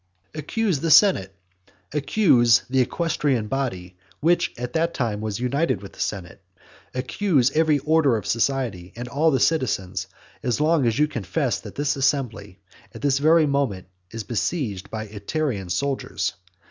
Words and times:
Accuse 0.33 0.79
the 0.79 0.89
senate; 0.89 1.35
accuse 1.93 2.63
the 2.67 2.81
equestrian 2.81 3.45
body, 3.45 3.97
which 4.19 4.51
at 4.57 4.73
that 4.73 4.95
time 4.95 5.21
was 5.21 5.39
united 5.39 5.83
with 5.83 5.93
the 5.93 5.99
senate; 5.99 6.41
accuse 6.95 7.51
every 7.51 7.77
order 7.77 8.17
of 8.17 8.25
society, 8.25 8.93
and 8.95 9.07
all 9.07 9.29
the 9.29 9.39
citizens, 9.39 10.07
as 10.41 10.59
long 10.59 10.87
as 10.87 10.97
you 10.97 11.07
confess 11.07 11.59
that 11.59 11.75
this 11.75 11.95
assembly 11.95 12.57
at 12.95 13.03
this 13.03 13.19
very 13.19 13.45
moment 13.45 13.89
is 14.09 14.23
besieged 14.23 14.89
by 14.89 15.05
Ityrean 15.05 15.69
soldiers. 15.69 16.33